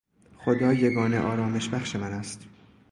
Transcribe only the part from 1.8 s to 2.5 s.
من است.